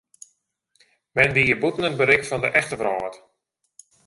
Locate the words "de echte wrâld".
2.43-3.15